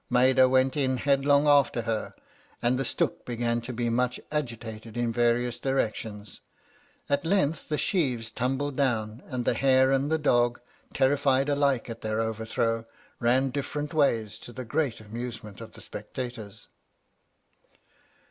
Maida 0.09 0.49
went 0.49 0.75
in 0.75 0.97
headlong 0.97 1.47
after 1.47 1.83
her, 1.83 2.15
and 2.59 2.79
the 2.79 2.83
stook 2.83 3.23
began 3.23 3.61
to 3.61 3.71
be 3.71 3.87
much 3.87 4.19
agitated 4.31 4.97
in 4.97 5.13
various 5.13 5.59
directions. 5.59 6.41
At 7.07 7.23
length 7.23 7.69
the 7.69 7.77
sheaves 7.77 8.31
tumbled 8.31 8.75
down; 8.75 9.21
and 9.27 9.45
the 9.45 9.53
hare 9.53 9.91
and 9.91 10.11
the 10.11 10.17
dog, 10.17 10.59
terrified 10.91 11.49
alike 11.49 11.87
at 11.87 12.01
their 12.01 12.19
overthrow, 12.19 12.87
ran 13.19 13.51
different 13.51 13.93
ways, 13.93 14.39
to 14.39 14.51
the 14.51 14.65
great 14.65 15.01
amusement 15.01 15.61
of 15.61 15.73
the 15.73 15.81
spectators." 15.81 16.69